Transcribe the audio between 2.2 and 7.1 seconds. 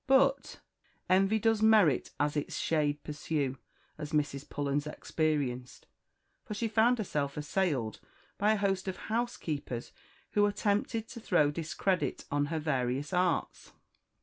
its shade pursue," as Mrs Pullens experienced, for she found